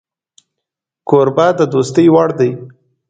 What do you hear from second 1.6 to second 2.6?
دوستۍ وړ دی